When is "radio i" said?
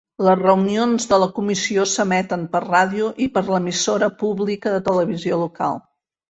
2.65-3.29